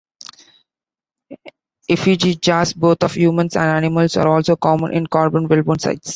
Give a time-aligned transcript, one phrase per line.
[1.87, 6.09] Effigy jars, both of humans and animals, are also common in Caborn-Welborn sites.